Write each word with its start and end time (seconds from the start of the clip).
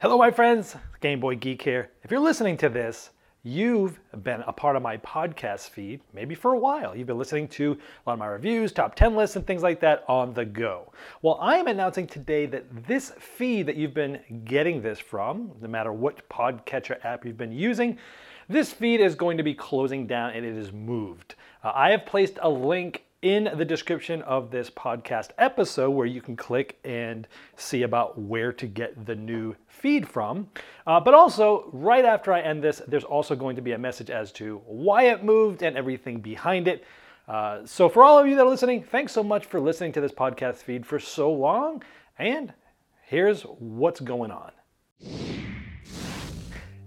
Hello, 0.00 0.16
my 0.16 0.30
friends. 0.30 0.76
Game 1.02 1.20
Boy 1.20 1.36
Geek 1.36 1.60
here. 1.60 1.90
If 2.02 2.10
you're 2.10 2.20
listening 2.20 2.56
to 2.56 2.70
this, 2.70 3.10
you've 3.42 4.00
been 4.22 4.40
a 4.46 4.52
part 4.52 4.74
of 4.76 4.82
my 4.82 4.96
podcast 4.96 5.68
feed 5.68 6.00
maybe 6.14 6.34
for 6.34 6.54
a 6.54 6.58
while. 6.58 6.96
You've 6.96 7.06
been 7.06 7.18
listening 7.18 7.48
to 7.48 7.72
a 7.72 8.08
lot 8.08 8.14
of 8.14 8.18
my 8.18 8.28
reviews, 8.28 8.72
top 8.72 8.94
10 8.94 9.14
lists, 9.14 9.36
and 9.36 9.46
things 9.46 9.62
like 9.62 9.78
that 9.80 10.04
on 10.08 10.32
the 10.32 10.46
go. 10.46 10.90
Well, 11.20 11.36
I 11.38 11.56
am 11.56 11.66
announcing 11.66 12.06
today 12.06 12.46
that 12.46 12.86
this 12.86 13.10
feed 13.18 13.66
that 13.66 13.76
you've 13.76 13.92
been 13.92 14.20
getting 14.46 14.80
this 14.80 14.98
from, 14.98 15.52
no 15.60 15.68
matter 15.68 15.92
what 15.92 16.26
podcatcher 16.30 17.04
app 17.04 17.26
you've 17.26 17.36
been 17.36 17.52
using, 17.52 17.98
this 18.48 18.72
feed 18.72 19.02
is 19.02 19.14
going 19.14 19.36
to 19.36 19.42
be 19.42 19.52
closing 19.52 20.06
down 20.06 20.30
and 20.30 20.46
it 20.46 20.56
is 20.56 20.72
moved. 20.72 21.34
Uh, 21.62 21.72
I 21.74 21.90
have 21.90 22.06
placed 22.06 22.38
a 22.40 22.48
link 22.48 23.04
in 23.22 23.50
the 23.56 23.64
description 23.64 24.22
of 24.22 24.50
this 24.50 24.70
podcast 24.70 25.30
episode 25.36 25.90
where 25.90 26.06
you 26.06 26.22
can 26.22 26.36
click 26.36 26.78
and 26.84 27.28
see 27.56 27.82
about 27.82 28.18
where 28.18 28.52
to 28.52 28.66
get 28.66 29.06
the 29.06 29.14
new 29.14 29.54
feed 29.68 30.08
from. 30.08 30.48
Uh, 30.86 30.98
but 30.98 31.12
also, 31.12 31.68
right 31.72 32.04
after 32.04 32.32
I 32.32 32.40
end 32.40 32.62
this, 32.62 32.80
there's 32.88 33.04
also 33.04 33.36
going 33.36 33.56
to 33.56 33.62
be 33.62 33.72
a 33.72 33.78
message 33.78 34.10
as 34.10 34.32
to 34.32 34.62
why 34.66 35.04
it 35.04 35.22
moved 35.22 35.62
and 35.62 35.76
everything 35.76 36.20
behind 36.20 36.66
it. 36.66 36.84
Uh, 37.28 37.64
so, 37.64 37.88
for 37.88 38.02
all 38.02 38.18
of 38.18 38.26
you 38.26 38.34
that 38.36 38.42
are 38.42 38.48
listening, 38.48 38.82
thanks 38.82 39.12
so 39.12 39.22
much 39.22 39.46
for 39.46 39.60
listening 39.60 39.92
to 39.92 40.00
this 40.00 40.12
podcast 40.12 40.56
feed 40.56 40.86
for 40.86 40.98
so 40.98 41.30
long. 41.30 41.82
And 42.18 42.54
here's 43.02 43.42
what's 43.42 44.00
going 44.00 44.30
on. 44.30 45.39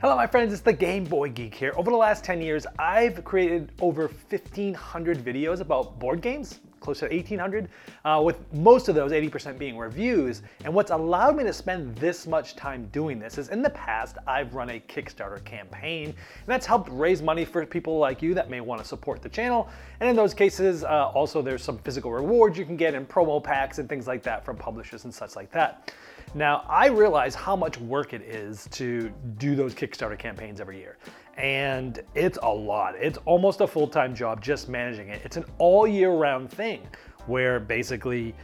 Hello, 0.03 0.17
my 0.17 0.27
friends, 0.27 0.51
it's 0.51 0.61
the 0.61 0.73
Game 0.73 1.05
Boy 1.05 1.29
Geek 1.29 1.55
here. 1.55 1.71
Over 1.77 1.89
the 1.89 1.95
last 1.95 2.25
10 2.25 2.41
years, 2.41 2.67
I've 2.77 3.23
created 3.23 3.71
over 3.79 4.07
1,500 4.29 5.17
videos 5.17 5.61
about 5.61 5.97
board 5.97 6.19
games, 6.19 6.59
close 6.81 6.99
to 6.99 7.05
1,800, 7.07 7.69
uh, 8.03 8.21
with 8.21 8.53
most 8.53 8.89
of 8.89 8.95
those, 8.95 9.13
80% 9.13 9.57
being 9.57 9.77
reviews. 9.77 10.41
And 10.65 10.73
what's 10.73 10.91
allowed 10.91 11.37
me 11.37 11.45
to 11.45 11.53
spend 11.53 11.95
this 11.95 12.27
much 12.27 12.57
time 12.57 12.89
doing 12.91 13.17
this 13.17 13.37
is 13.37 13.47
in 13.47 13.61
the 13.61 13.69
past, 13.69 14.17
I've 14.27 14.53
run 14.53 14.71
a 14.71 14.81
Kickstarter 14.81 15.41
campaign, 15.45 16.07
and 16.07 16.47
that's 16.47 16.65
helped 16.65 16.89
raise 16.91 17.21
money 17.21 17.45
for 17.45 17.65
people 17.65 17.97
like 17.97 18.21
you 18.21 18.33
that 18.33 18.49
may 18.49 18.59
want 18.59 18.81
to 18.81 18.85
support 18.85 19.21
the 19.21 19.29
channel. 19.29 19.69
And 20.01 20.09
in 20.09 20.17
those 20.17 20.33
cases, 20.33 20.83
uh, 20.83 21.11
also 21.13 21.41
there's 21.41 21.63
some 21.63 21.77
physical 21.77 22.11
rewards 22.11 22.57
you 22.57 22.65
can 22.65 22.75
get 22.75 22.93
in 22.93 23.05
promo 23.05 23.41
packs 23.41 23.79
and 23.79 23.87
things 23.87 24.05
like 24.05 24.21
that 24.23 24.43
from 24.43 24.57
publishers 24.57 25.05
and 25.05 25.13
such 25.13 25.37
like 25.37 25.49
that. 25.51 25.93
Now, 26.35 26.65
I 26.67 26.87
realize 26.87 27.35
how 27.35 27.55
much 27.55 27.77
work 27.79 28.13
it 28.13 28.23
is 28.23 28.67
to 28.71 29.13
do 29.37 29.55
those 29.55 29.75
Kickstarter 29.75 30.17
campaigns 30.17 30.59
every 30.59 30.79
year. 30.79 30.97
And 31.37 32.01
it's 32.15 32.39
a 32.41 32.49
lot. 32.49 32.95
It's 32.95 33.19
almost 33.25 33.61
a 33.61 33.67
full 33.67 33.87
time 33.87 34.15
job 34.15 34.41
just 34.41 34.67
managing 34.67 35.09
it. 35.09 35.21
It's 35.23 35.37
an 35.37 35.45
all 35.59 35.85
year 35.85 36.11
round 36.11 36.49
thing 36.49 36.87
where 37.27 37.59
basically, 37.59 38.35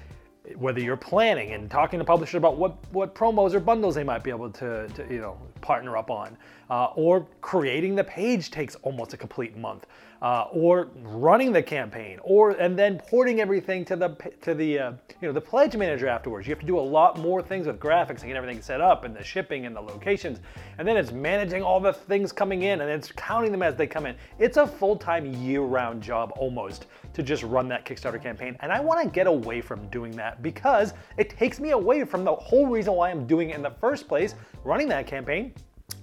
whether 0.56 0.80
you're 0.80 0.98
planning 0.98 1.54
and 1.54 1.70
talking 1.70 2.00
to 2.00 2.06
publishers 2.06 2.36
about 2.36 2.58
what, 2.58 2.76
what 2.92 3.14
promos 3.16 3.54
or 3.54 3.60
bundles 3.60 3.96
they 3.96 4.04
might 4.04 4.24
be 4.24 4.30
able 4.30 4.50
to, 4.50 4.88
to 4.90 5.06
you 5.10 5.22
know 5.22 5.38
partner 5.62 5.98
up 5.98 6.10
on, 6.10 6.38
uh, 6.70 6.86
or 6.96 7.28
creating 7.42 7.96
the 7.96 8.04
page 8.04 8.52
takes 8.52 8.76
almost 8.76 9.14
a 9.14 9.18
complete 9.18 9.58
month 9.58 9.86
uh, 10.22 10.48
or 10.52 10.90
running 11.04 11.54
the 11.54 11.62
campaign, 11.62 12.20
or 12.24 12.52
and 12.52 12.78
then 12.78 13.00
porting 13.08 13.40
everything 13.40 13.86
to 13.86 13.96
the 13.96 14.10
to 14.42 14.54
the 14.54 14.80
uh, 14.80 14.92
you 15.22 15.28
know 15.28 15.32
the 15.32 15.42
pledge 15.42 15.76
manager 15.76 16.08
afterwards. 16.08 16.46
You 16.46 16.52
have 16.52 16.60
to 16.60 16.66
do 16.66 16.78
a 16.78 16.82
lot 16.82 17.18
more 17.18 17.42
things 17.42 17.68
with 17.68 17.80
graphics 17.80 18.20
and 18.22 18.28
get 18.28 18.36
everything 18.36 18.62
set 18.62 18.82
up, 18.82 19.06
and 19.06 19.16
the 19.16 19.24
shipping 19.24 19.66
and 19.66 19.76
the 19.76 19.82
locations, 19.82 20.40
and 20.78 20.88
then 20.88 20.98
it's 20.98 21.12
managing 21.12 21.64
all 21.64 21.80
the 21.80 21.94
things 21.94 22.32
coming 22.32 22.64
in, 22.64 22.82
and 22.82 22.90
it's 22.90 23.12
counting 23.14 23.52
them 23.52 23.64
as 23.64 23.76
they 23.76 23.88
come 23.88 24.06
in. 24.06 24.16
It's 24.40 24.58
a 24.58 24.68
full-time, 24.68 25.26
year-round 25.26 26.02
job 26.04 26.34
almost 26.38 26.88
to 27.14 27.24
just 27.24 27.44
run 27.44 27.68
that 27.70 27.86
Kickstarter 27.86 28.22
campaign, 28.22 28.58
and 28.60 28.72
I 28.72 28.80
want 28.82 29.02
to 29.02 29.10
get 29.10 29.28
away 29.28 29.62
from 29.62 29.88
doing 29.88 30.12
that 30.12 30.39
because 30.42 30.94
it 31.18 31.30
takes 31.30 31.60
me 31.60 31.72
away 31.72 32.04
from 32.04 32.24
the 32.24 32.36
whole 32.36 32.68
reason 32.68 32.94
why 32.94 33.10
I'm 33.10 33.26
doing 33.28 33.50
it 33.50 33.56
in 33.56 33.62
the 33.62 33.72
first 33.82 34.08
place, 34.08 34.36
running 34.64 34.88
that 34.90 35.08
campaign 35.08 35.54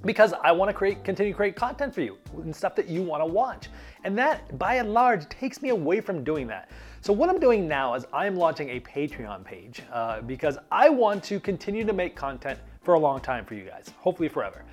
because 0.05 0.33
I 0.43 0.53
want 0.53 0.69
to 0.69 0.75
create 0.75 1.05
continue 1.05 1.33
to 1.33 1.37
create 1.37 1.57
content 1.57 1.95
for 1.95 2.01
you 2.01 2.17
and 2.37 2.55
stuff 2.55 2.75
that 2.77 2.89
you 2.89 3.03
want 3.03 3.23
to 3.23 3.27
watch. 3.27 3.69
And 4.05 4.17
that 4.19 4.59
by 4.59 4.75
and 4.77 4.93
large 4.93 5.29
takes 5.29 5.63
me 5.63 5.71
away 5.71 6.01
from 6.01 6.23
doing 6.23 6.47
that. 6.49 6.71
So 7.01 7.13
what 7.13 7.29
I'm 7.29 7.41
doing 7.41 7.69
now 7.69 7.95
is 7.95 8.07
I'm 8.13 8.37
launching 8.37 8.71
a 8.71 8.81
Patreon 8.81 9.45
page 9.45 9.83
uh, 9.93 10.23
because 10.23 10.59
I 10.71 10.89
want 10.89 11.23
to 11.25 11.41
continue 11.41 11.85
to 11.85 11.93
make 11.93 12.17
content 12.17 12.59
for 12.83 12.95
a 12.95 12.99
long 12.99 13.21
time 13.21 13.45
for 13.45 13.55
you 13.55 13.65
guys, 13.65 13.93
hopefully 13.99 14.29
forever. 14.29 14.65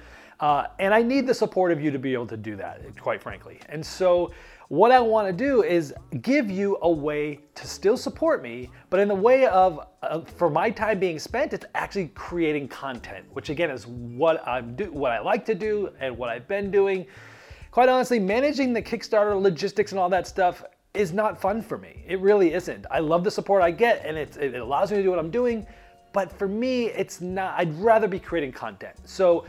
Uh, 0.43 0.67
and 0.79 0.93
I 0.93 1.01
need 1.01 1.25
the 1.25 1.33
support 1.33 1.71
of 1.71 1.79
you 1.79 1.89
to 1.89 1.97
be 1.97 2.11
able 2.11 2.27
to 2.27 2.35
do 2.35 2.57
that, 2.57 2.81
quite 2.99 3.23
frankly. 3.23 3.61
And 3.69 3.85
so 3.85 4.33
what 4.67 4.91
I 4.91 4.99
want 4.99 5.25
to 5.25 5.31
do 5.31 5.63
is 5.63 5.93
give 6.21 6.51
you 6.51 6.77
a 6.81 6.91
way 6.91 7.39
to 7.55 7.65
still 7.65 7.95
support 7.95 8.43
me, 8.43 8.69
but 8.89 8.99
in 8.99 9.07
the 9.07 9.15
way 9.15 9.45
of, 9.45 9.87
uh, 10.01 10.19
for 10.19 10.49
my 10.49 10.69
time 10.69 10.99
being 10.99 11.17
spent, 11.17 11.53
it's 11.53 11.63
actually 11.75 12.09
creating 12.09 12.67
content, 12.67 13.25
which 13.31 13.49
again 13.51 13.71
is 13.71 13.87
what 13.87 14.45
I'm 14.45 14.75
do, 14.75 14.91
what 14.91 15.13
I 15.13 15.21
like 15.21 15.45
to 15.45 15.55
do 15.55 15.91
and 16.01 16.17
what 16.17 16.27
I've 16.27 16.49
been 16.49 16.69
doing. 16.69 17.05
Quite 17.71 17.87
honestly, 17.87 18.19
managing 18.19 18.73
the 18.73 18.81
Kickstarter 18.81 19.41
logistics 19.41 19.93
and 19.93 19.99
all 19.99 20.09
that 20.09 20.27
stuff 20.27 20.61
is 20.93 21.13
not 21.13 21.39
fun 21.39 21.61
for 21.61 21.77
me. 21.77 22.03
It 22.05 22.19
really 22.19 22.53
isn't. 22.53 22.85
I 22.91 22.99
love 22.99 23.23
the 23.23 23.31
support 23.31 23.63
I 23.63 23.71
get, 23.71 24.05
and 24.05 24.17
it, 24.17 24.35
it 24.35 24.55
allows 24.55 24.91
me 24.91 24.97
to 24.97 25.03
do 25.03 25.09
what 25.09 25.19
I'm 25.19 25.31
doing. 25.31 25.65
But 26.11 26.33
for 26.33 26.49
me, 26.49 26.87
it's 26.87 27.21
not. 27.21 27.57
I'd 27.57 27.73
rather 27.79 28.09
be 28.09 28.19
creating 28.19 28.51
content. 28.51 28.97
So 29.05 29.45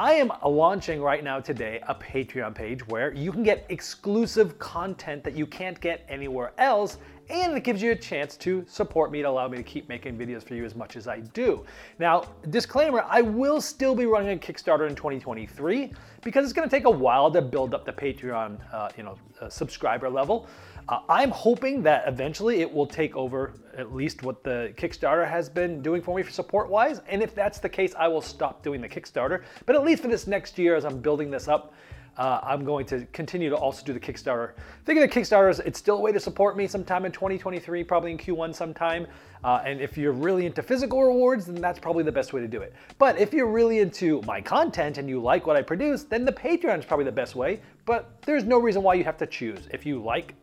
I 0.00 0.12
am 0.12 0.30
launching 0.46 1.02
right 1.02 1.24
now 1.24 1.40
today 1.40 1.80
a 1.88 1.92
Patreon 1.92 2.54
page 2.54 2.86
where 2.86 3.12
you 3.12 3.32
can 3.32 3.42
get 3.42 3.66
exclusive 3.68 4.56
content 4.60 5.24
that 5.24 5.34
you 5.34 5.44
can't 5.44 5.80
get 5.80 6.06
anywhere 6.08 6.52
else 6.56 6.98
and 7.30 7.56
it 7.56 7.64
gives 7.64 7.82
you 7.82 7.92
a 7.92 7.96
chance 7.96 8.36
to 8.38 8.64
support 8.68 9.12
me 9.12 9.22
to 9.22 9.28
allow 9.28 9.48
me 9.48 9.56
to 9.56 9.62
keep 9.62 9.88
making 9.88 10.16
videos 10.16 10.42
for 10.42 10.54
you 10.54 10.64
as 10.64 10.74
much 10.74 10.96
as 10.96 11.06
I 11.06 11.20
do. 11.20 11.64
Now, 11.98 12.24
disclaimer, 12.50 13.04
I 13.08 13.20
will 13.20 13.60
still 13.60 13.94
be 13.94 14.06
running 14.06 14.36
a 14.36 14.40
Kickstarter 14.40 14.88
in 14.88 14.94
2023 14.94 15.92
because 16.22 16.44
it's 16.44 16.52
to 16.52 16.68
take 16.68 16.84
a 16.84 16.90
while 16.90 17.30
to 17.30 17.42
build 17.42 17.74
up 17.74 17.84
the 17.84 17.92
Patreon, 17.92 18.58
uh, 18.72 18.88
you 18.96 19.02
know, 19.02 19.16
uh, 19.40 19.48
subscriber 19.48 20.08
level. 20.08 20.46
Uh, 20.88 21.00
I'm 21.08 21.30
hoping 21.30 21.82
that 21.82 22.08
eventually 22.08 22.62
it 22.62 22.72
will 22.72 22.86
take 22.86 23.14
over 23.14 23.52
at 23.76 23.94
least 23.94 24.22
what 24.22 24.42
the 24.42 24.72
Kickstarter 24.76 25.28
has 25.28 25.48
been 25.48 25.82
doing 25.82 26.00
for 26.00 26.16
me 26.16 26.22
for 26.22 26.30
support 26.30 26.70
wise. 26.70 27.02
And 27.08 27.22
if 27.22 27.34
that's 27.34 27.58
the 27.58 27.68
case, 27.68 27.94
I 27.98 28.08
will 28.08 28.22
stop 28.22 28.62
doing 28.62 28.80
the 28.80 28.88
Kickstarter. 28.88 29.42
But 29.66 29.76
at 29.76 29.84
least 29.84 30.02
for 30.02 30.08
this 30.08 30.26
next 30.26 30.58
year, 30.58 30.76
as 30.76 30.86
I'm 30.86 31.00
building 31.00 31.30
this 31.30 31.46
up, 31.46 31.74
uh, 32.18 32.40
I'm 32.42 32.64
going 32.64 32.84
to 32.86 33.06
continue 33.12 33.48
to 33.48 33.56
also 33.56 33.84
do 33.84 33.92
the 33.92 34.00
Kickstarter. 34.00 34.52
Thinking 34.84 35.04
of 35.04 35.10
Kickstarters, 35.10 35.60
it's 35.64 35.78
still 35.78 35.96
a 35.96 36.00
way 36.00 36.12
to 36.12 36.20
support 36.20 36.56
me 36.56 36.66
sometime 36.66 37.04
in 37.04 37.12
2023, 37.12 37.84
probably 37.84 38.10
in 38.10 38.18
Q1 38.18 38.54
sometime. 38.54 39.06
Uh, 39.44 39.62
and 39.64 39.80
if 39.80 39.96
you're 39.96 40.12
really 40.12 40.44
into 40.44 40.62
physical 40.62 41.02
rewards, 41.04 41.46
then 41.46 41.54
that's 41.60 41.78
probably 41.78 42.02
the 42.02 42.12
best 42.12 42.32
way 42.32 42.40
to 42.40 42.48
do 42.48 42.60
it. 42.60 42.74
But 42.98 43.18
if 43.18 43.32
you're 43.32 43.46
really 43.46 43.78
into 43.78 44.20
my 44.22 44.40
content 44.40 44.98
and 44.98 45.08
you 45.08 45.22
like 45.22 45.46
what 45.46 45.56
I 45.56 45.62
produce, 45.62 46.02
then 46.02 46.24
the 46.24 46.32
Patreon 46.32 46.80
is 46.80 46.84
probably 46.84 47.04
the 47.04 47.12
best 47.12 47.36
way. 47.36 47.60
But 47.86 48.20
there's 48.22 48.44
no 48.44 48.58
reason 48.58 48.82
why 48.82 48.94
you 48.94 49.04
have 49.04 49.16
to 49.18 49.26
choose. 49.26 49.68
If 49.72 49.86
you 49.86 50.02
like 50.02 50.34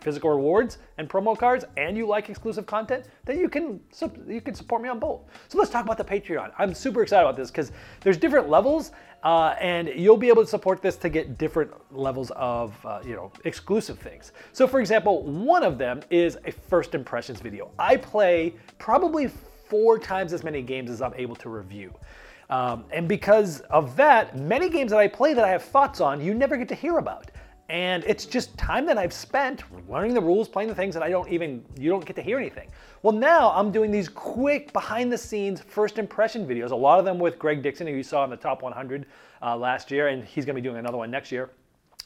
physical 0.00 0.30
rewards 0.30 0.78
and 0.98 1.08
promo 1.08 1.36
cards 1.36 1.64
and 1.76 1.96
you 1.96 2.06
like 2.06 2.28
exclusive 2.28 2.66
content, 2.66 3.04
then 3.24 3.38
you 3.38 3.48
can 3.48 3.80
you 4.28 4.40
can 4.40 4.54
support 4.54 4.82
me 4.82 4.88
on 4.88 4.98
both. 4.98 5.20
So 5.48 5.58
let's 5.58 5.70
talk 5.70 5.84
about 5.84 5.98
the 5.98 6.04
Patreon. 6.04 6.52
I'm 6.58 6.74
super 6.74 7.02
excited 7.02 7.22
about 7.22 7.36
this 7.36 7.50
because 7.50 7.72
there's 8.00 8.16
different 8.16 8.48
levels, 8.48 8.92
uh, 9.22 9.54
and 9.60 9.88
you'll 9.88 10.16
be 10.16 10.28
able 10.28 10.42
to 10.42 10.48
support 10.48 10.82
this 10.82 10.96
to 10.96 11.08
get 11.08 11.38
different 11.38 11.72
levels 11.92 12.30
of 12.32 12.74
uh, 12.84 13.00
you 13.04 13.14
know 13.14 13.32
exclusive 13.44 13.98
things. 13.98 14.32
So 14.52 14.66
for 14.66 14.80
example, 14.80 15.22
one 15.24 15.62
of 15.62 15.78
them 15.78 16.00
is 16.10 16.38
a 16.44 16.52
first 16.52 16.94
impressions 16.94 17.40
video. 17.40 17.70
I 17.78 17.96
play 17.96 18.54
probably 18.78 19.28
four 19.28 19.98
times 19.98 20.32
as 20.32 20.42
many 20.42 20.62
games 20.62 20.90
as 20.90 21.00
I'm 21.00 21.14
able 21.14 21.36
to 21.36 21.48
review. 21.48 21.94
Um, 22.50 22.84
and 22.90 23.06
because 23.06 23.60
of 23.70 23.94
that, 23.96 24.36
many 24.36 24.68
games 24.68 24.90
that 24.90 24.98
I 24.98 25.06
play 25.06 25.34
that 25.34 25.44
I 25.44 25.48
have 25.48 25.62
thoughts 25.62 26.00
on, 26.00 26.20
you 26.20 26.34
never 26.34 26.56
get 26.56 26.68
to 26.70 26.74
hear 26.74 26.98
about. 26.98 27.30
And 27.70 28.02
it's 28.04 28.26
just 28.26 28.58
time 28.58 28.84
that 28.86 28.98
I've 28.98 29.12
spent 29.12 29.62
learning 29.88 30.12
the 30.12 30.20
rules, 30.20 30.48
playing 30.48 30.68
the 30.68 30.74
things 30.74 30.92
that 30.92 31.04
I 31.04 31.08
don't 31.08 31.30
even, 31.30 31.64
you 31.78 31.88
don't 31.88 32.04
get 32.04 32.16
to 32.16 32.22
hear 32.22 32.36
anything. 32.36 32.68
Well, 33.02 33.12
now 33.12 33.52
I'm 33.52 33.70
doing 33.70 33.92
these 33.92 34.08
quick 34.08 34.72
behind 34.72 35.12
the 35.12 35.16
scenes 35.16 35.60
first 35.60 35.96
impression 35.96 36.44
videos, 36.48 36.72
a 36.72 36.76
lot 36.76 36.98
of 36.98 37.04
them 37.04 37.20
with 37.20 37.38
Greg 37.38 37.62
Dixon, 37.62 37.86
who 37.86 37.92
you 37.92 38.02
saw 38.02 38.24
in 38.24 38.30
the 38.30 38.36
top 38.36 38.62
100 38.62 39.06
uh, 39.40 39.56
last 39.56 39.92
year, 39.92 40.08
and 40.08 40.24
he's 40.24 40.44
gonna 40.44 40.56
be 40.56 40.60
doing 40.60 40.78
another 40.78 40.98
one 40.98 41.12
next 41.12 41.30
year. 41.30 41.50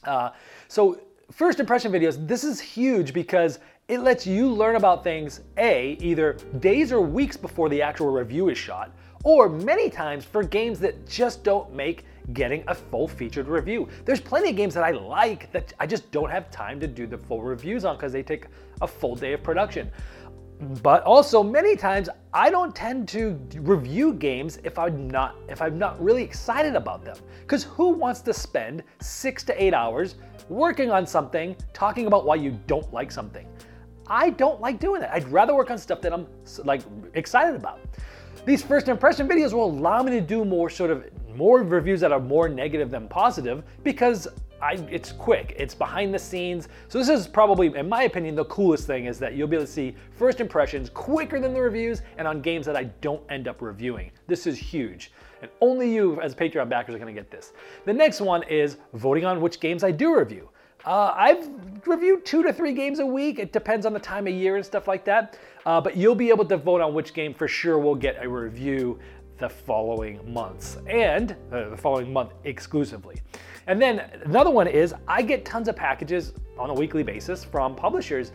Uh, 0.04 0.30
so, 0.68 1.00
first 1.32 1.58
impression 1.60 1.90
videos, 1.90 2.28
this 2.28 2.44
is 2.44 2.60
huge 2.60 3.14
because 3.14 3.58
it 3.88 4.00
lets 4.00 4.26
you 4.26 4.50
learn 4.50 4.76
about 4.76 5.02
things, 5.02 5.40
A, 5.56 5.96
either 5.98 6.34
days 6.58 6.92
or 6.92 7.00
weeks 7.00 7.38
before 7.38 7.70
the 7.70 7.80
actual 7.80 8.10
review 8.10 8.50
is 8.50 8.58
shot, 8.58 8.90
or 9.24 9.48
many 9.48 9.88
times 9.88 10.26
for 10.26 10.42
games 10.42 10.78
that 10.80 11.08
just 11.08 11.42
don't 11.42 11.72
make 11.72 12.04
getting 12.32 12.64
a 12.68 12.74
full 12.74 13.06
featured 13.06 13.48
review. 13.48 13.88
There's 14.04 14.20
plenty 14.20 14.50
of 14.50 14.56
games 14.56 14.74
that 14.74 14.84
I 14.84 14.90
like 14.90 15.52
that 15.52 15.72
I 15.78 15.86
just 15.86 16.10
don't 16.10 16.30
have 16.30 16.50
time 16.50 16.80
to 16.80 16.86
do 16.86 17.06
the 17.06 17.18
full 17.18 17.42
reviews 17.42 17.84
on 17.84 17.96
because 17.96 18.12
they 18.12 18.22
take 18.22 18.46
a 18.80 18.86
full 18.86 19.14
day 19.14 19.34
of 19.34 19.42
production. 19.42 19.90
But 20.82 21.02
also 21.02 21.42
many 21.42 21.76
times 21.76 22.08
I 22.32 22.48
don't 22.48 22.74
tend 22.74 23.08
to 23.08 23.38
review 23.56 24.14
games 24.14 24.58
if 24.64 24.78
I'm 24.78 25.08
not 25.08 25.36
if 25.48 25.60
I'm 25.60 25.78
not 25.78 26.02
really 26.02 26.22
excited 26.22 26.74
about 26.74 27.04
them. 27.04 27.16
Cuz 27.46 27.64
who 27.64 27.88
wants 27.88 28.20
to 28.22 28.32
spend 28.32 28.82
6 29.00 29.44
to 29.44 29.62
8 29.62 29.74
hours 29.74 30.14
working 30.48 30.90
on 30.90 31.06
something 31.06 31.56
talking 31.72 32.06
about 32.06 32.24
why 32.24 32.36
you 32.36 32.58
don't 32.66 32.90
like 32.92 33.10
something? 33.10 33.46
I 34.06 34.30
don't 34.30 34.60
like 34.60 34.78
doing 34.78 35.00
that. 35.00 35.12
I'd 35.12 35.28
rather 35.28 35.54
work 35.54 35.70
on 35.70 35.78
stuff 35.78 36.00
that 36.02 36.12
I'm 36.12 36.26
like 36.64 36.82
excited 37.14 37.56
about. 37.56 37.80
These 38.44 38.62
first 38.62 38.88
impression 38.88 39.26
videos 39.26 39.52
will 39.52 39.70
allow 39.70 40.02
me 40.02 40.12
to 40.12 40.20
do 40.20 40.44
more 40.44 40.68
sort 40.68 40.90
of 40.90 41.04
more 41.36 41.62
reviews 41.62 42.00
that 42.00 42.12
are 42.12 42.20
more 42.20 42.48
negative 42.48 42.90
than 42.90 43.08
positive 43.08 43.62
because 43.82 44.28
I, 44.62 44.74
it's 44.90 45.12
quick, 45.12 45.54
it's 45.58 45.74
behind 45.74 46.14
the 46.14 46.18
scenes. 46.18 46.68
So 46.88 46.98
this 46.98 47.08
is 47.08 47.26
probably, 47.26 47.76
in 47.76 47.88
my 47.88 48.04
opinion, 48.04 48.34
the 48.34 48.46
coolest 48.46 48.86
thing 48.86 49.04
is 49.04 49.18
that 49.18 49.34
you'll 49.34 49.48
be 49.48 49.56
able 49.56 49.66
to 49.66 49.70
see 49.70 49.94
first 50.12 50.40
impressions 50.40 50.88
quicker 50.88 51.38
than 51.38 51.52
the 51.52 51.60
reviews 51.60 52.00
and 52.16 52.26
on 52.26 52.40
games 52.40 52.64
that 52.66 52.76
I 52.76 52.84
don't 53.02 53.22
end 53.30 53.46
up 53.46 53.60
reviewing. 53.60 54.10
This 54.26 54.46
is 54.46 54.56
huge. 54.56 55.12
And 55.42 55.50
only 55.60 55.92
you 55.92 56.18
as 56.22 56.34
Patreon 56.34 56.70
backers 56.70 56.94
are 56.94 56.98
gonna 56.98 57.12
get 57.12 57.30
this. 57.30 57.52
The 57.84 57.92
next 57.92 58.22
one 58.22 58.42
is 58.44 58.78
voting 58.94 59.26
on 59.26 59.42
which 59.42 59.60
games 59.60 59.84
I 59.84 59.90
do 59.90 60.18
review. 60.18 60.48
Uh, 60.86 61.12
I've 61.14 61.48
reviewed 61.86 62.24
two 62.24 62.42
to 62.42 62.52
three 62.52 62.72
games 62.72 62.98
a 62.98 63.06
week. 63.06 63.38
It 63.38 63.52
depends 63.52 63.86
on 63.86 63.92
the 63.92 63.98
time 63.98 64.26
of 64.26 64.34
year 64.34 64.56
and 64.56 64.64
stuff 64.64 64.86
like 64.86 65.04
that. 65.04 65.38
Uh, 65.64 65.80
but 65.80 65.96
you'll 65.96 66.14
be 66.14 66.28
able 66.28 66.44
to 66.44 66.56
vote 66.56 66.80
on 66.80 66.92
which 66.92 67.14
game 67.14 67.32
for 67.32 67.48
sure 67.48 67.78
will 67.78 67.94
get 67.94 68.22
a 68.22 68.28
review 68.28 68.98
the 69.38 69.48
following 69.48 70.20
months 70.32 70.78
and 70.86 71.36
uh, 71.52 71.70
the 71.70 71.76
following 71.76 72.12
month 72.12 72.32
exclusively. 72.44 73.20
And 73.66 73.80
then 73.80 74.00
another 74.24 74.50
one 74.50 74.66
is 74.66 74.94
I 75.08 75.22
get 75.22 75.44
tons 75.44 75.68
of 75.68 75.76
packages 75.76 76.34
on 76.58 76.70
a 76.70 76.74
weekly 76.74 77.02
basis 77.02 77.44
from 77.44 77.74
publishers. 77.74 78.32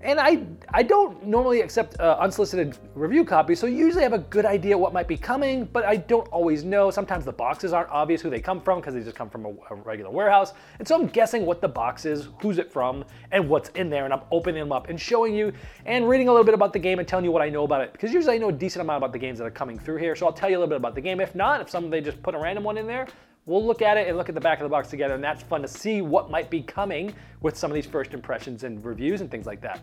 And 0.00 0.20
I, 0.20 0.46
I 0.72 0.84
don't 0.84 1.26
normally 1.26 1.60
accept 1.60 1.98
uh, 1.98 2.16
unsolicited 2.20 2.78
review 2.94 3.24
copies, 3.24 3.58
so 3.58 3.66
you 3.66 3.76
usually 3.76 4.04
have 4.04 4.12
a 4.12 4.18
good 4.18 4.46
idea 4.46 4.78
what 4.78 4.92
might 4.92 5.08
be 5.08 5.16
coming, 5.16 5.64
but 5.64 5.84
I 5.84 5.96
don't 5.96 6.28
always 6.28 6.62
know. 6.62 6.90
Sometimes 6.90 7.24
the 7.24 7.32
boxes 7.32 7.72
aren't 7.72 7.90
obvious 7.90 8.20
who 8.20 8.30
they 8.30 8.40
come 8.40 8.60
from 8.60 8.78
because 8.80 8.94
they 8.94 9.02
just 9.02 9.16
come 9.16 9.28
from 9.28 9.44
a, 9.44 9.48
a, 9.70 9.74
regular 9.74 10.10
warehouse. 10.10 10.52
And 10.78 10.86
so 10.86 10.94
I'm 10.94 11.08
guessing 11.08 11.44
what 11.46 11.60
the 11.60 11.68
box 11.68 12.04
is, 12.04 12.28
who's 12.40 12.58
it 12.58 12.70
from, 12.70 13.04
and 13.32 13.48
what's 13.48 13.70
in 13.70 13.90
there. 13.90 14.04
And 14.04 14.14
I'm 14.14 14.22
opening 14.30 14.60
them 14.60 14.70
up 14.70 14.88
and 14.88 15.00
showing 15.00 15.34
you 15.34 15.52
and 15.84 16.08
reading 16.08 16.28
a 16.28 16.30
little 16.30 16.44
bit 16.44 16.54
about 16.54 16.72
the 16.72 16.78
game 16.78 17.00
and 17.00 17.08
telling 17.08 17.24
you 17.24 17.32
what 17.32 17.42
I 17.42 17.48
know 17.48 17.64
about 17.64 17.80
it. 17.80 17.92
Because 17.92 18.12
usually 18.12 18.36
I 18.36 18.38
know 18.38 18.50
a 18.50 18.52
decent 18.52 18.82
amount 18.82 18.98
about 18.98 19.12
the 19.12 19.18
games 19.18 19.38
that 19.38 19.46
are 19.46 19.50
coming 19.50 19.78
through 19.78 19.96
here. 19.96 20.14
So 20.14 20.26
I'll 20.26 20.32
tell 20.32 20.48
you 20.48 20.56
a 20.56 20.60
little 20.60 20.70
bit 20.70 20.76
about 20.76 20.94
the 20.94 21.00
game. 21.00 21.20
If 21.20 21.34
not, 21.34 21.60
if 21.60 21.70
some 21.70 21.90
they 21.90 22.00
just 22.00 22.22
put 22.22 22.36
a 22.36 22.38
random 22.38 22.62
one 22.62 22.78
in 22.78 22.86
there, 22.86 23.08
We'll 23.48 23.64
look 23.64 23.80
at 23.80 23.96
it 23.96 24.08
and 24.08 24.18
look 24.18 24.28
at 24.28 24.34
the 24.34 24.42
back 24.42 24.58
of 24.58 24.64
the 24.64 24.68
box 24.68 24.88
together, 24.88 25.14
and 25.14 25.24
that's 25.24 25.42
fun 25.42 25.62
to 25.62 25.68
see 25.68 26.02
what 26.02 26.30
might 26.30 26.50
be 26.50 26.60
coming 26.60 27.14
with 27.40 27.56
some 27.56 27.70
of 27.70 27.74
these 27.74 27.86
first 27.86 28.12
impressions 28.12 28.62
and 28.62 28.84
reviews 28.84 29.22
and 29.22 29.30
things 29.30 29.46
like 29.46 29.62
that. 29.62 29.80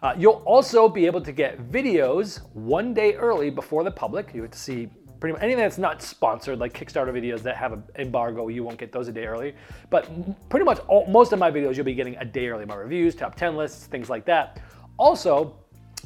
Uh, 0.00 0.14
you'll 0.16 0.44
also 0.46 0.88
be 0.88 1.06
able 1.06 1.20
to 1.20 1.32
get 1.32 1.58
videos 1.72 2.40
one 2.54 2.94
day 2.94 3.14
early 3.14 3.50
before 3.50 3.82
the 3.82 3.90
public. 3.90 4.32
You 4.32 4.42
get 4.42 4.52
to 4.52 4.58
see 4.58 4.88
pretty 5.18 5.32
much 5.32 5.42
anything 5.42 5.60
that's 5.64 5.76
not 5.76 6.00
sponsored, 6.00 6.60
like 6.60 6.72
Kickstarter 6.72 7.12
videos 7.12 7.42
that 7.42 7.56
have 7.56 7.72
an 7.72 7.82
embargo, 7.98 8.46
you 8.46 8.62
won't 8.62 8.78
get 8.78 8.92
those 8.92 9.08
a 9.08 9.12
day 9.12 9.26
early. 9.26 9.56
But 9.90 10.08
pretty 10.48 10.64
much 10.64 10.78
all, 10.86 11.04
most 11.06 11.32
of 11.32 11.40
my 11.40 11.50
videos 11.50 11.74
you'll 11.74 11.84
be 11.84 11.94
getting 11.94 12.16
a 12.18 12.24
day 12.24 12.46
early. 12.46 12.64
My 12.64 12.76
reviews, 12.76 13.16
top 13.16 13.34
10 13.34 13.56
lists, 13.56 13.86
things 13.86 14.08
like 14.08 14.24
that. 14.26 14.62
Also, 14.98 15.56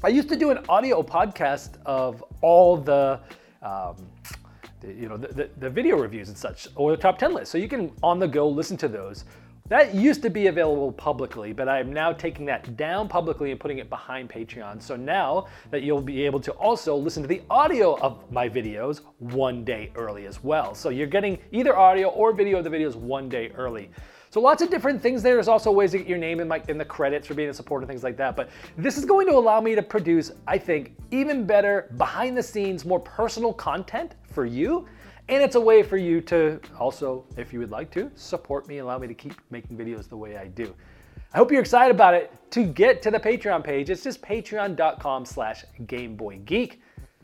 I 0.02 0.08
used 0.08 0.30
to 0.30 0.36
do 0.36 0.50
an 0.50 0.64
audio 0.70 1.02
podcast 1.02 1.76
of 1.84 2.24
all 2.40 2.78
the 2.78 3.20
um, 3.60 3.96
you 4.86 5.08
know, 5.08 5.16
the, 5.16 5.28
the, 5.28 5.50
the, 5.58 5.70
video 5.70 5.96
reviews 5.96 6.28
and 6.28 6.36
such, 6.36 6.68
or 6.76 6.90
the 6.90 6.96
top 6.96 7.18
10 7.18 7.34
list. 7.34 7.52
So 7.52 7.58
you 7.58 7.68
can 7.68 7.92
on 8.02 8.18
the 8.18 8.28
go 8.28 8.48
listen 8.48 8.76
to 8.78 8.88
those. 8.88 9.24
That 9.68 9.94
used 9.94 10.20
to 10.22 10.28
be 10.28 10.48
available 10.48 10.92
publicly, 10.92 11.54
but 11.54 11.70
I'm 11.70 11.90
now 11.90 12.12
taking 12.12 12.44
that 12.46 12.76
down 12.76 13.08
publicly 13.08 13.50
and 13.50 13.58
putting 13.58 13.78
it 13.78 13.88
behind 13.88 14.28
Patreon. 14.28 14.82
So 14.82 14.94
now 14.94 15.46
that 15.70 15.82
you'll 15.82 16.02
be 16.02 16.26
able 16.26 16.40
to 16.40 16.52
also 16.52 16.94
listen 16.94 17.22
to 17.22 17.28
the 17.28 17.40
audio 17.48 17.98
of 18.00 18.30
my 18.30 18.46
videos 18.46 19.00
one 19.20 19.64
day 19.64 19.90
early 19.94 20.26
as 20.26 20.44
well. 20.44 20.74
So 20.74 20.90
you're 20.90 21.06
getting 21.06 21.38
either 21.50 21.74
audio 21.78 22.08
or 22.08 22.34
video 22.34 22.58
of 22.58 22.64
the 22.64 22.70
videos 22.70 22.94
one 22.94 23.30
day 23.30 23.52
early. 23.56 23.90
So 24.34 24.40
lots 24.40 24.62
of 24.62 24.68
different 24.68 25.00
things 25.00 25.22
there. 25.22 25.34
There's 25.34 25.46
also 25.46 25.70
ways 25.70 25.92
to 25.92 25.98
get 25.98 26.08
your 26.08 26.18
name 26.18 26.40
in, 26.40 26.52
in 26.66 26.76
the 26.76 26.84
credits 26.84 27.24
for 27.24 27.34
being 27.34 27.50
a 27.50 27.54
supporter, 27.54 27.86
things 27.86 28.02
like 28.02 28.16
that. 28.16 28.34
But 28.34 28.50
this 28.76 28.98
is 28.98 29.04
going 29.04 29.28
to 29.28 29.34
allow 29.34 29.60
me 29.60 29.76
to 29.76 29.82
produce, 29.82 30.32
I 30.48 30.58
think, 30.58 30.96
even 31.12 31.46
better 31.46 31.88
behind 31.98 32.36
the 32.36 32.42
scenes, 32.42 32.84
more 32.84 32.98
personal 32.98 33.52
content 33.52 34.16
for 34.32 34.44
you. 34.44 34.88
And 35.28 35.40
it's 35.40 35.54
a 35.54 35.60
way 35.60 35.84
for 35.84 35.96
you 35.96 36.20
to 36.22 36.58
also, 36.80 37.24
if 37.36 37.52
you 37.52 37.60
would 37.60 37.70
like 37.70 37.92
to, 37.92 38.10
support 38.16 38.66
me 38.66 38.78
allow 38.78 38.98
me 38.98 39.06
to 39.06 39.14
keep 39.14 39.34
making 39.52 39.76
videos 39.76 40.08
the 40.08 40.16
way 40.16 40.36
I 40.36 40.48
do. 40.48 40.74
I 41.32 41.38
hope 41.38 41.52
you're 41.52 41.60
excited 41.60 41.94
about 41.94 42.14
it. 42.14 42.32
To 42.50 42.64
get 42.64 43.02
to 43.02 43.12
the 43.12 43.20
Patreon 43.20 43.62
page, 43.62 43.88
it's 43.88 44.02
just 44.02 44.20
patreon.com 44.20 45.26
slash 45.26 45.64
GameBoyGeek. 45.82 46.72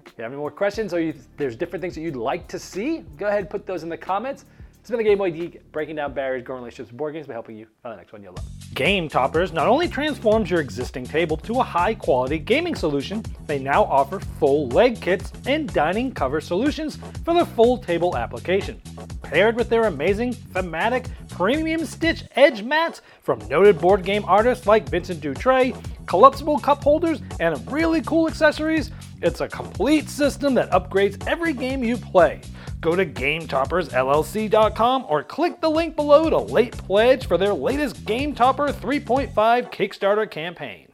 If 0.07 0.15
you 0.17 0.23
have 0.23 0.31
any 0.31 0.37
more 0.37 0.53
questions 0.53 0.95
or 0.95 1.01
you, 1.01 1.15
there's 1.39 1.57
different 1.57 1.83
things 1.83 1.97
that 1.97 2.03
you'd 2.03 2.15
like 2.15 2.47
to 2.47 2.59
see, 2.61 2.99
go 3.17 3.27
ahead 3.27 3.41
and 3.41 3.51
put 3.51 3.67
those 3.67 3.83
in 3.83 3.89
the 3.89 3.99
comments. 3.99 4.45
It's 4.81 4.89
been 4.89 4.97
the 4.97 5.05
Game 5.05 5.19
Boy 5.19 5.31
Geek, 5.31 5.71
breaking 5.73 5.97
down 5.97 6.15
barriers, 6.15 6.43
growing 6.43 6.63
relationships 6.63 6.91
board 6.91 7.13
games 7.13 7.27
by 7.27 7.35
helping 7.35 7.55
you 7.55 7.67
find 7.83 7.93
the 7.93 7.97
next 7.99 8.15
one 8.15 8.23
you'll 8.23 8.33
love. 8.33 8.47
Game 8.75 9.11
Toppers 9.11 9.53
not 9.53 9.67
only 9.69 9.87
transforms 9.87 10.51
your 10.51 10.61
existing 10.61 11.05
table 11.05 11.37
to 11.37 11.61
a 11.61 11.63
high 11.63 11.93
quality 11.93 12.39
gaming 12.39 12.75
solution, 12.75 13.23
they 13.47 13.59
now 13.59 13.85
offer 13.85 14.21
full 14.21 14.69
leg 14.69 14.99
kits 14.99 15.35
and 15.47 15.71
dining 15.75 16.11
cover 16.11 16.41
solutions 16.41 16.99
for 17.27 17.35
the 17.35 17.45
full 17.45 17.77
table 17.77 18.17
application. 18.17 18.81
Paired 19.21 19.55
with 19.55 19.69
their 19.69 19.85
amazing 19.85 20.33
thematic 20.33 21.05
premium 21.29 21.85
stitch 21.85 22.25
edge 22.37 22.63
mats 22.63 23.03
from 23.21 23.39
noted 23.49 23.79
board 23.79 24.03
game 24.03 24.25
artists 24.27 24.67
like 24.67 24.89
Vincent 24.89 25.21
Dutrait, 25.21 25.77
collapsible 26.07 26.59
cup 26.59 26.83
holders, 26.83 27.21
and 27.39 27.71
really 27.71 28.01
cool 28.01 28.27
accessories, 28.27 28.91
it's 29.21 29.43
a 29.43 29.49
complete 29.49 30.09
system 30.09 30.55
that 30.55 30.71
upgrades 30.71 31.23
every 31.27 31.53
game 31.53 31.85
you 31.85 31.99
play. 31.99 32.41
Go 32.81 32.97
to 32.97 33.05
GameToppersLLC.com 33.05 35.07
or 35.09 35.23
click 35.23 35.61
the 35.61 35.71
link 35.71 35.97
below 35.97 36.31
to 36.31 36.39
late 36.39 36.77
pledge 36.77 37.27
for 37.27 37.37
their 37.37 37.53
latest 37.53 38.07
Game 38.07 38.35
Topper 38.35 38.69
3.5 38.69 39.33
Kickstarter 39.33 40.31
campaign. 40.31 40.90